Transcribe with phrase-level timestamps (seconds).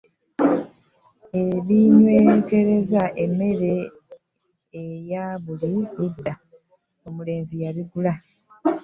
[1.43, 3.73] Ebinywekereza emmere
[4.81, 6.33] eya buli ludda
[7.07, 8.13] omulenzi y’abigula.